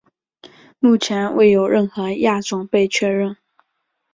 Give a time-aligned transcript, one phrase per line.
[0.79, 3.37] 目前未有任何亚种被确认。